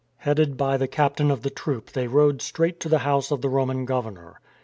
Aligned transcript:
Headed 0.17 0.57
by 0.57 0.77
the 0.77 0.87
captain 0.87 1.29
of 1.29 1.43
the 1.43 1.51
troop 1.51 1.91
they 1.91 2.07
rode 2.07 2.41
straight 2.41 2.79
to 2.79 2.89
the 2.89 2.97
house 3.05 3.29
of 3.29 3.41
the 3.43 3.49
Roman 3.49 3.85
governor. 3.85 4.41